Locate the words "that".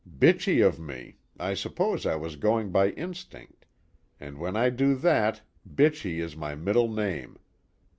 4.95-5.43